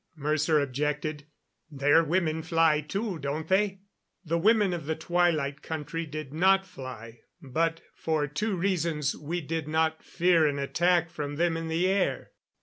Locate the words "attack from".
10.57-11.35